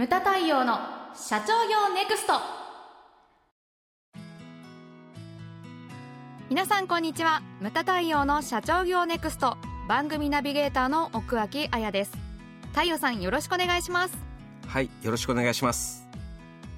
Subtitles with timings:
[0.00, 0.78] ムタ太陽の
[1.14, 2.32] 社長業ネクスト。
[6.48, 7.42] 皆さんこんにちは。
[7.60, 9.58] ムタ太陽の社長業ネクスト。
[9.90, 12.12] 番組ナビゲーターの奥脇彩です。
[12.72, 14.16] 太陽さんよろしくお願いします。
[14.68, 16.08] はいよろしくお願いします。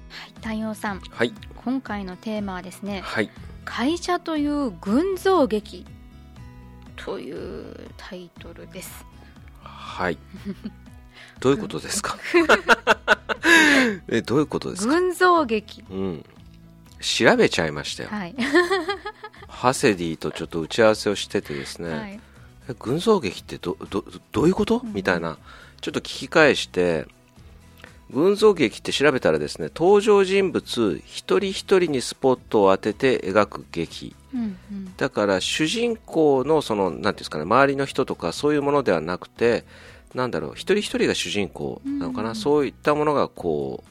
[0.09, 0.99] はい太陽さん。
[0.99, 1.33] はい。
[1.63, 3.29] 今回のテーマはですねはい。
[3.63, 5.85] 会社という群像劇。
[6.97, 9.05] というタイトルです。
[9.61, 10.17] はい。
[11.39, 12.17] どういうことですか？
[14.09, 14.93] えどういうことですか？
[14.93, 15.83] 群像劇。
[15.89, 16.25] うん。
[17.01, 18.35] 調べちゃいましたよ、はい、
[19.49, 22.19] ハセディとちょっと打ち合わせをしててですね、はい、
[22.69, 24.93] え群像劇ってどどどういうこと、うん。
[24.93, 25.37] みたいな。
[25.81, 27.07] ちょっと聞き返して。
[28.09, 34.15] 群像劇って調べたらですね登場人物一人一人にスポットを当てて描く劇。
[34.33, 34.93] うんうん。
[34.95, 39.65] だから主人公のそのなんていうんですかね周りの人とかそういうものではなくて
[40.13, 42.35] なんだろう一人一人が主人公なのかな、うん。
[42.35, 43.83] そういったものがこ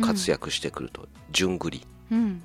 [0.00, 1.86] う活躍してくると、順繰り。
[2.10, 2.42] うん。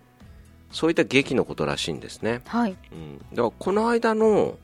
[0.72, 2.76] そういった劇のことらしいんですね、はい。
[2.92, 4.58] うん、だからこの間の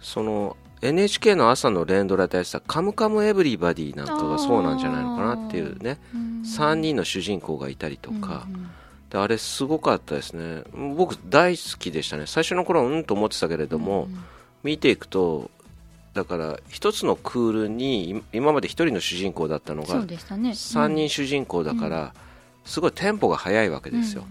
[0.00, 5.98] その NHK の朝の連ドラでやってた「カムカムエヴリバディ」なんかがそうなんじゃないのかなっていうね。
[6.44, 8.70] 3人の主人公がいたりとか、うんうん
[9.12, 10.62] であれすごかったですね。
[10.96, 12.24] 僕大好きでしたね。
[12.26, 14.18] 最初の頃はうんと思ってたけれども、うん。
[14.62, 15.50] 見ていくと
[16.14, 20.50] だから一つのクールにい今まで一人の主人公だったのそがうでしたね。
[20.50, 22.14] 3人主人公だから、
[22.64, 24.24] すごいテンポが速いわけですよ、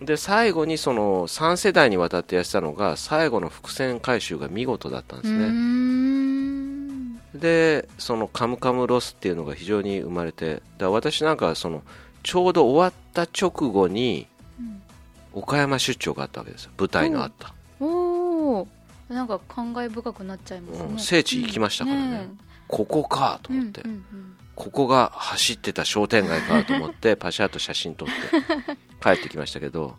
[0.00, 7.16] で最後にその3世代にわたってやってたのが最後の伏線回収が見事だったんですうね、ん。
[7.34, 11.82] でその「カムカムロス」っていうのが非常に生まれてだ私なんかはその
[12.22, 14.26] ちょうど終わった直後に
[14.58, 14.82] うん。
[15.34, 16.70] 岡山出張があったわけですよ。
[16.78, 18.68] 舞台のあった、おお
[19.08, 22.28] なんか感慨深くなっちゃいますね、うん聖地行きましたからね。
[22.68, 28.14] ここかとうん思って、うんうんここが走ってた商店街かと思って パシャッと写真撮って
[29.02, 29.98] 帰ってきましたけど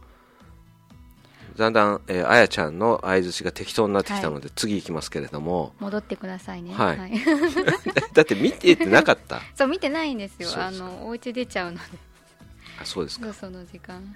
[1.57, 5.73] だんだん、えー、あやちゃんの相づちが適当になってきたので、次行きますけれども。
[5.79, 6.71] 戻ってくださいね。
[6.71, 7.11] はい。
[8.13, 9.41] だって見てってなかった。
[9.57, 10.49] そう見てないんですよ。
[10.55, 11.83] あのお家出ちゃうので。
[12.79, 13.33] あそうですか。
[13.33, 14.15] その時間。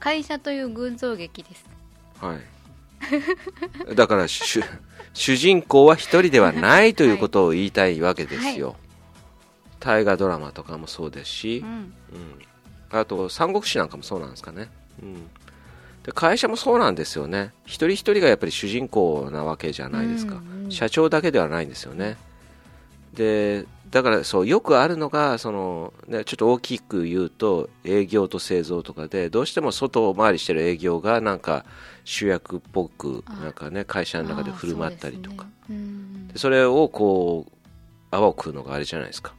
[0.00, 1.64] 会社という群像劇です。
[2.20, 2.61] はい
[3.94, 4.62] だから主
[5.14, 8.76] 主人公は一人ではないということを言いたいわけですよ、
[9.80, 11.68] 大河ドラマとかもそうですし、うん。
[11.68, 11.92] うん、
[12.90, 14.70] あと三国志なんかもそうなんですかね、
[15.02, 15.14] うん、
[16.02, 17.52] で会社もそうなんですよね。
[17.66, 20.70] 一人一人がやっぱり主人公なわけじゃないですか、うんうん。
[20.70, 22.16] 社長だけではないんですよね。
[23.14, 31.66] でだからそうよくあるのがその、ね、ちょっと大きく言うと営業と製造とかでどうしても外回りしてる営業がなんか
[32.04, 35.46] 主役っぽくあなんかね会社の中で振る舞ったりとか。
[35.66, 35.78] そね。
[35.78, 36.28] うん。
[36.28, 37.52] でそれをこう
[38.10, 39.34] 泡を食うのがあれじゃないですか。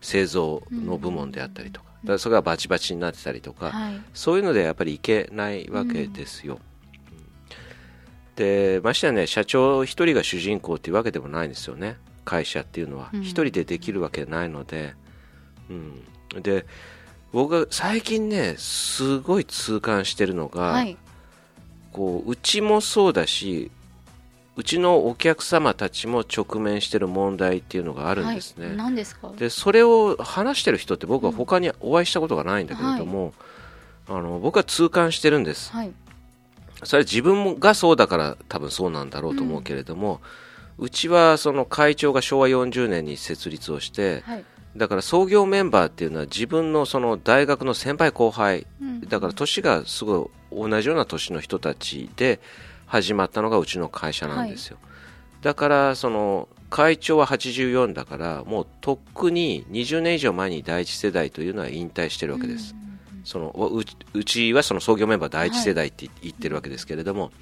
[0.00, 4.00] 製造の部門であったりとか,、だからそれがバチバチになってたりとか、はい。
[4.14, 6.58] そういうのでやっぱりいけないわけですよ、
[8.36, 13.20] でましてやね社長一人が主人公っていうわけでもないんですよね会社っていうのはうん。
[13.22, 14.94] 一人でできるわけないので、
[15.70, 16.66] うん、で
[17.32, 20.96] 僕が最近ねすごい痛感してるのが、はい。
[21.92, 23.70] こううちもそうだし
[24.56, 29.32] うちのお客様たちも直面してる問題っていうのがあるんですね、はい、何ですか？
[29.36, 33.34] でそれを話してる人って僕は他にお会いしたことがないんだけれども、
[34.08, 35.72] あの僕は痛感してるんです。
[35.72, 35.92] はい。
[36.84, 40.26] それは自分がそうだから多分そうなんだろうと思うけれども、う
[40.90, 44.44] ちはその会長が昭和40年に設立をしてはい。
[44.76, 49.00] だから創業メンバーっていうのは自分のその大学の先輩後輩うん。
[49.02, 52.40] だから年がすごい同じような年の人たちで
[52.86, 54.78] 始まったのがうちの会社なんですよ、
[55.42, 62.74] だからその会長は84だからもうとっくに20年以上前に第一世代というのは引退してるわけです、
[63.24, 67.32] そのうちうちはその創業メンバー第一世代って言ってるわけですけれども、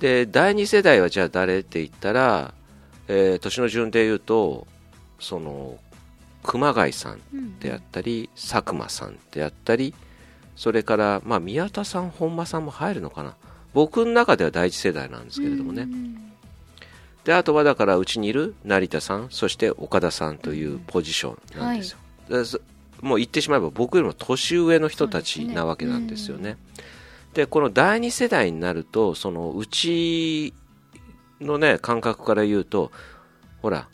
[0.00, 2.54] で第二世代はじゃあ誰って言ったら、
[3.06, 4.66] えー年の順で言うと
[5.20, 5.78] その
[6.42, 9.94] 熊谷さんうんであったり佐久間さんであったり
[10.56, 13.36] それから、まあ、宮田さん本間さんも入るのかな。
[13.72, 16.30] 僕の中では第一世代なんですけれどもね、うん
[17.24, 21.98] であとはだからうちにいる成田さんそして岡田さんというポジションなんですよ、
[22.30, 22.60] でそ
[23.02, 26.56] もう言ってしまえば僕よりも年上の人たちなわけなんですよね
[27.34, 30.52] でこの第二世代になるとそのうち
[31.40, 32.90] のね感覚から言うと
[33.62, 33.88] ほら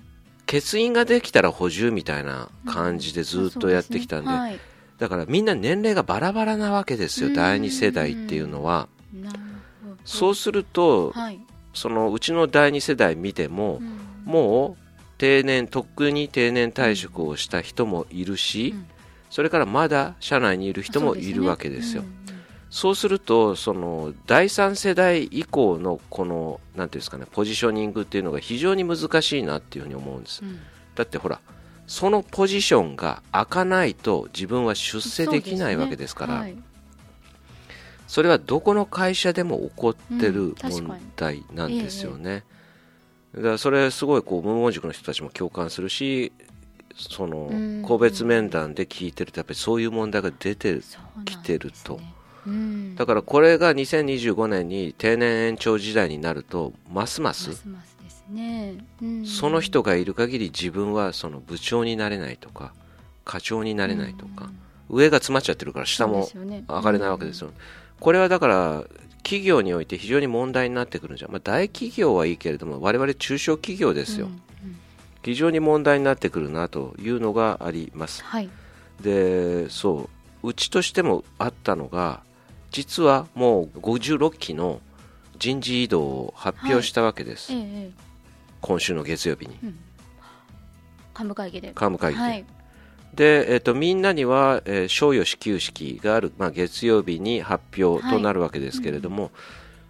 [0.46, 4.38] 欠員ができたら補充みたいな感じでずっとやってきたんで,、そうすね。
[4.38, 4.60] はい。
[4.98, 7.34] だからみんな年齢がバラバラなわけですようん。
[7.34, 8.88] 第二世代っていうのは。
[10.04, 11.40] そうするとはい。
[11.74, 13.98] そのうちの第二世代見てもうん。
[14.24, 18.86] もう定年とっくに定年退職をした人もいるし、うん。
[19.30, 22.04] それからまだ社内にいる人もいるわけですよ。
[22.66, 30.42] うんうんそうするとその第三世代以降のこのなんていうんですかねポジショニングっていうのが非常に難しいなっていうふうに思うんです。
[30.42, 30.58] うん。
[30.94, 31.40] だってほら
[31.86, 36.56] そのポジションが開かないと自分は出世できないわけですからそうね。
[38.08, 42.44] それはどこの会社でも起こってうんる問題なんですよね。
[43.34, 46.32] だからそれすごいこう無門塾の人たちも共感するし
[46.96, 47.82] そのうん。
[47.82, 51.42] 個別面談で聞いてるとやっぱりそういう問題が出てるそうなんですね。
[51.44, 52.15] 来てるとうん
[52.96, 57.50] だからこれが2025年に定年延長時代になるとますます
[59.24, 62.72] その人がいる限り自分はその部長になれないとか
[63.24, 64.50] 課長になれないとか、
[64.88, 67.50] 上が詰まっちゃってるから下も上がれないわけですよ、
[67.98, 68.84] これはだから
[69.24, 74.40] 企業において非常に問題になってくるんじゃん、まあ、大企業はいいけれども我々中小企業ですよ、うんうん。
[75.24, 78.22] 非常に問題になってくるなというのがあります。
[78.22, 78.48] はい。
[79.00, 80.08] でそ
[80.42, 80.48] う。
[80.48, 82.20] うちとしてもあったのが
[82.70, 84.80] 実はもう56期の
[85.38, 87.90] 人事異動を発表したわけです、ええええ。
[88.60, 89.58] 今週の月曜日に。
[89.62, 89.78] うん。
[91.14, 91.68] 幹部会議で。
[91.68, 92.44] 幹務会議で、はい。
[93.14, 99.30] で、えっとみんなには、えー賞与支給式がある、まあ、月曜日に発表となるわけですけれども、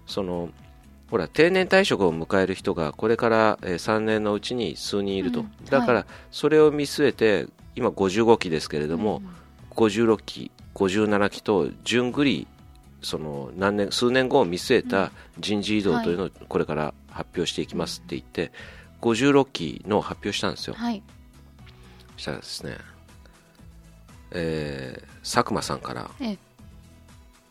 [0.07, 0.51] その
[1.11, 9.29] ほら定年退職を迎える人がこれから、えー3年のうちに数人いると、うんだからそれを見据えて今55期ですけれども、うん
[9.77, 12.47] 56期57期と順繰り
[13.07, 18.51] その何年数年後を見据えた人事異動というのをこれから発表していきますって言って、
[19.01, 20.75] 56期の発表したんですよ。
[20.75, 21.01] はい。
[22.17, 22.77] そしたらですね、
[24.33, 26.39] えー佐久間さんからええ。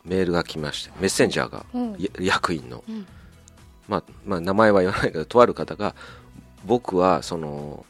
[0.04, 1.92] メールが来ましてメッセンジャーが、うん。
[2.00, 3.06] や役員の、うん。
[3.88, 5.96] まあ、まあ名前は言わないけどとある方が
[6.66, 7.86] 僕はその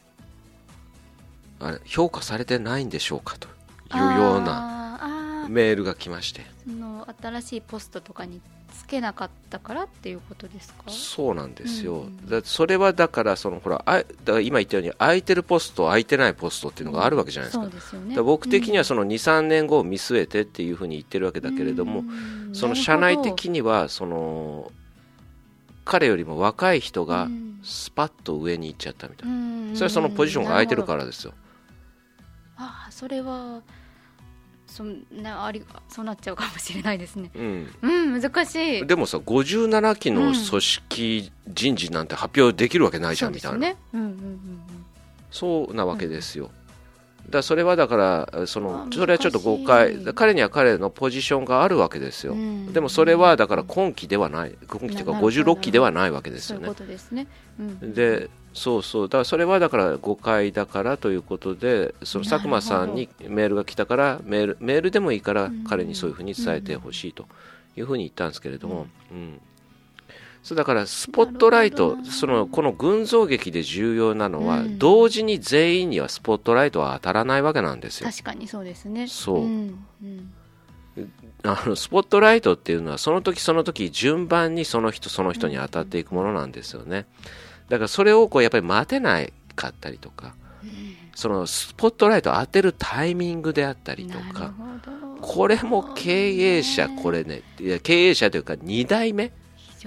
[1.58, 3.48] あれ評価されてないんでしょうかと
[3.96, 6.42] いうようなメールが来まして。
[6.42, 8.40] その新しいポストとかに
[8.72, 10.84] つけなかったからっていうことですか？
[10.88, 18.08] そうなんですよ、うんだそれはだからそのほらあだ今言ったように空いてるポスト空いてないポストっていうのがあるわけじゃないですか,、そうですよね。
[18.10, 22.04] だから僕的にはそのの23年後を見据えてっていうふうに言ってるわけだけれども、
[22.52, 24.72] その社内的にはその
[25.84, 27.28] 彼よりも若い人が
[27.62, 31.32] スパッと上に行っちゃったみたいな、それはそのポジションが空いてるかららですよ。
[32.56, 33.60] ああそれは
[34.76, 37.30] そんなありそうなっちゃうかもしれないですね。
[37.34, 37.88] うん、う
[38.18, 38.86] ん難しい。
[38.86, 44.50] でもさ57期の組織人事なんて発表できるわけないじゃんみたいな、そうんうんうん
[45.30, 46.50] そうなわけですよ。
[47.24, 49.96] だからそれはだからそあのーそれはちょっと誤解。
[50.14, 52.70] 彼には彼のポジションがあるわけですよ、うん。
[52.74, 54.54] でもそれはだから今期ではない。
[54.68, 55.54] 今期というかななるほど。
[55.54, 56.68] 56期ではないわけですよね。
[56.70, 57.26] ですね、
[58.56, 59.08] そうそう。
[59.08, 67.26] だからそれはだから誤解だからということでその佐久間さんにメールが来たからメールメールでもいいから彼にそういうふうに伝えてほしいと
[67.76, 69.40] いうふうに言ったんですけれども、うん。
[70.42, 74.78] そうだからスポットライトそのこの群像劇で重要なのは、うん。
[74.78, 78.08] 同時に全員にはスポットライトは当たらないわけなんですよ。
[78.10, 79.06] 確かにそうですね。
[79.06, 79.44] そう。
[79.44, 79.84] うん。
[80.02, 80.32] うん。
[81.42, 87.06] あのスポットライトっていうのはその時その時順番にその人その人に当たっていくものなんですよね
[87.68, 90.34] だからそれをこうやっぱり待てないかったりとか
[91.14, 94.52] そのスポットライトを当てるタイミングであったりとか
[95.20, 99.32] これも経営者これねいや経営者というか2代目。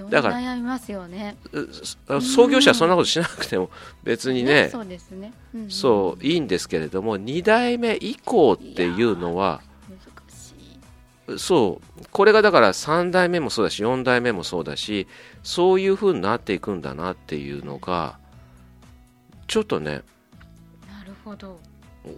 [0.08, 1.36] だから悩みますよね。
[1.52, 3.68] う創業者はそんなことしなくても
[4.02, 5.60] 別にねそうですね、うん。
[5.62, 9.60] うんそういいんですけれども2代目以降っていうのは
[11.38, 12.04] そう。
[12.10, 15.06] これがだから3代目もそうだし4代目もそうだし
[15.42, 18.18] そういう風になっていくんだなっていうのが
[19.46, 20.02] ちょっとね
[20.88, 21.58] なるほど。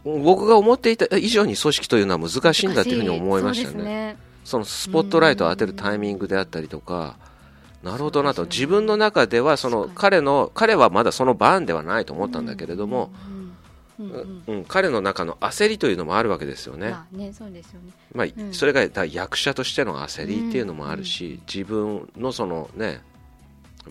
[0.04, 3.82] 僕が思っていた以上に組織というのは難しいんだというふうに思いましたね。
[3.82, 4.16] ね。
[4.44, 7.16] そのスポットライトを当てるタイミングであったりとか
[7.82, 8.42] なるほどなと。
[8.42, 8.48] ね。
[8.50, 13.31] 自分の中ではその彼の彼はまだその番ではないと思ったんだけれども、うん
[14.02, 14.42] うんうん。
[14.46, 17.92] うんうん、彼の中の焦りというのもあるわけですよね、まあねそうですよね。
[18.14, 18.52] まあうん。
[18.54, 23.00] それがだ役者としての焦りっていうのもあるし、自分のそのね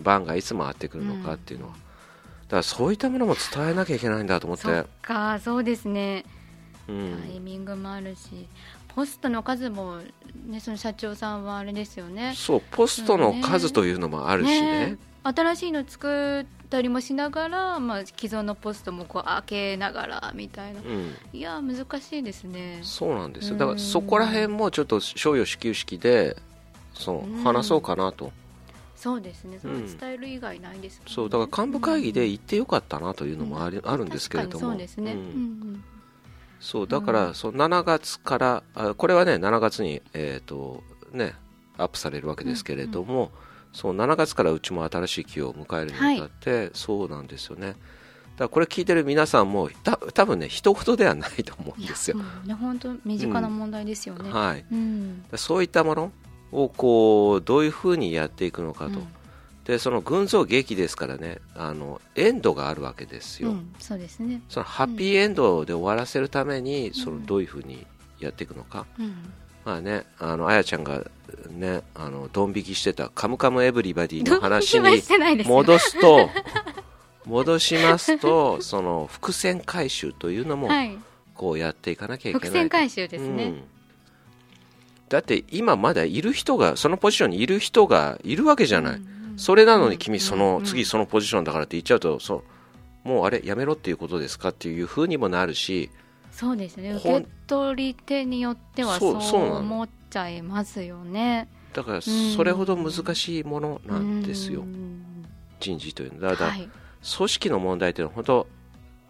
[0.00, 4.64] 番がいつ回ってくるのかっていうのは、だからそういったものも伝えなきゃいけないんだと思って。
[4.64, 6.24] そっかそうですね。
[6.88, 7.22] うん。
[7.26, 8.48] タイミングもあるし。
[8.94, 10.00] ポストの数も
[10.46, 12.34] ねその社長さんはあれですよね。
[12.36, 14.86] そうポストの数というのもあるしね。
[14.86, 14.98] ね。
[15.22, 20.80] 新しいの作ったりもしながら、まあ、既存のポストもこう開けながらみたいな。
[20.80, 22.80] うん、いや難しいですね。
[22.82, 23.52] そうなんですよ。
[23.52, 23.58] うん。
[23.58, 26.36] だからそこら辺もちょっと賞与支給式で
[26.94, 27.44] そううん。
[27.44, 28.32] 話そうかなと、
[28.96, 29.58] そうですね。
[29.60, 34.70] それ伝える以外ないです、ねうん、そうだから幹部会議で行ってよかったなというのもあり、うん、あるんですけれども。
[34.70, 35.84] そうですね、うん、
[36.58, 41.34] そうだから、そう7月からあこれはね7月にえっ、ー、とね
[41.76, 43.30] アップされるわけですけれども、
[43.72, 47.68] そう7月からうちも新しい期を迎えるにあたって、はい、そうなんですよね。
[47.68, 47.76] だか
[48.38, 54.64] らこれ聞いてる皆さんもた多分ね一言ではないと思うんですよ、ね、本当身近な問題ですよね、はい、
[55.36, 56.12] そういったもの
[56.50, 59.00] をこうどういうふうにやっていくのかと、
[59.64, 64.42] でその群像劇ですからねあのエンドがあるわけですよ、うん、そうですね。
[64.48, 67.86] そのハッピーエンドで終わらせるために、うん、そのどういうふうに
[68.18, 69.32] やっていくのか、うん、
[69.64, 71.04] まあねあのあやちゃんが
[71.50, 76.30] ねあのドン引きしてた「カムカムエヴリバディ」の話に戻すと
[77.26, 80.68] 戻しますとその伏線回収というのも、
[81.34, 82.48] こうやっていかなきゃいけない。
[82.48, 83.62] 伏線回収ですね、
[85.08, 92.44] だって今まだいる人がそのポジションにいる人がいるわけじゃない、うんそれなのに君その、次そのポジションだからって言っちゃうとそ
[93.04, 95.90] うもうあれやめろっていうことですかっていうふうにもなるし
[96.32, 96.92] そうですね。
[96.94, 101.48] 受け取り手によってはそう思っちゃいますよね。
[101.72, 104.64] だからそれほど難しいものなんですよ。
[105.60, 106.32] 人事というのは。
[106.32, 106.68] だから、組
[107.02, 108.46] 織の問題というのは本当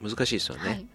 [0.03, 0.87] 難しいですよね、はい。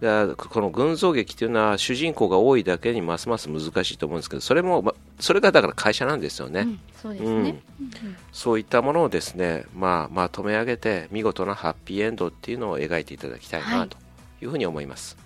[0.00, 7.62] だこの群像劇というのは主人公が多いだけにますます難しいと思うんですけどそれも、ま、それがだから会社なんですよね、うん、そうですね、
[8.32, 13.96] そういったものをですね、まあ、まとめ上げて見事なハッピーエンドっていうのを描いていただきたいなと
[14.42, 15.25] いうふうに思います、はい、